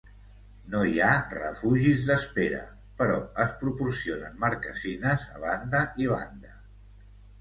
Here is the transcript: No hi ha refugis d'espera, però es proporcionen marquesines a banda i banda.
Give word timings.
No 0.75 0.79
hi 0.91 0.95
ha 1.07 1.25
refugis 1.33 2.07
d'espera, 2.07 2.61
però 3.01 3.19
es 3.45 3.53
proporcionen 3.65 4.41
marquesines 4.47 5.27
a 5.37 5.43
banda 5.45 5.83
i 6.07 6.11
banda. 6.15 6.57